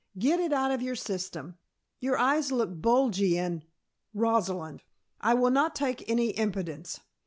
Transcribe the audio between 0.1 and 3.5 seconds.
"Get it out of your system. Your eyes look bulgy